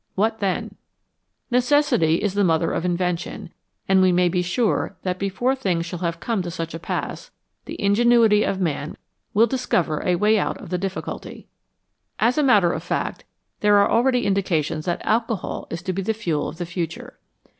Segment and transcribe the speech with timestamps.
[0.15, 0.77] What then?
[1.51, 3.51] Necessity is the mother of invention,
[3.87, 7.29] and we may be sure that before things shall have come to such a pass,
[7.65, 8.97] the ingenuity of man
[9.35, 11.45] will discover a way out of the difficulty.
[12.17, 13.25] As a matter of fact,
[13.59, 17.19] there are already indica tions that alcohol is to be the fuel of the future.